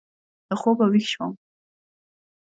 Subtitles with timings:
[0.49, 1.31] له خوبه وېښ شوم.